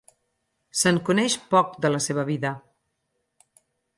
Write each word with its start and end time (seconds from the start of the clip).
Se'n 0.79 0.97
coneix 1.09 1.35
poc 1.51 1.77
de 1.85 1.93
la 1.95 2.01
seva 2.07 2.25
vida. 2.31 2.53